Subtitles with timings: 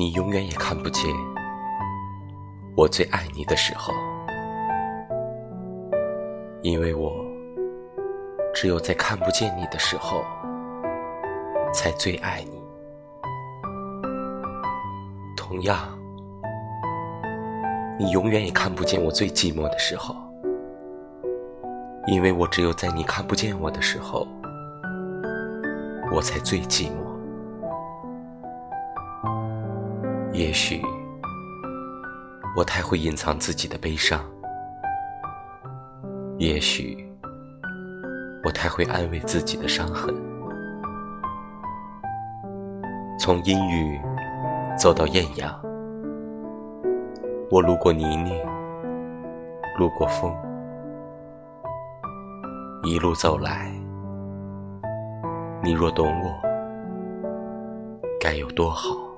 [0.00, 1.14] 你永远也看不见
[2.74, 3.92] 我最爱你的时候，
[6.62, 7.12] 因为我
[8.54, 10.24] 只有在看不见你的时候，
[11.74, 12.62] 才最爱你。
[15.36, 15.78] 同样，
[17.98, 20.16] 你永远也看不见我最寂寞的时候，
[22.06, 24.26] 因为我只有在你看不见我的时候，
[26.10, 27.09] 我才最寂寞。
[30.40, 30.80] 也许
[32.56, 34.24] 我太会隐藏自己的悲伤，
[36.38, 37.06] 也许
[38.42, 40.14] 我太会安慰自己的伤痕。
[43.18, 44.00] 从阴雨
[44.78, 45.54] 走到艳阳，
[47.50, 48.32] 我路过泥泞，
[49.78, 50.34] 路过风，
[52.82, 53.70] 一路走来，
[55.62, 56.32] 你若懂我，
[58.18, 59.09] 该有多好。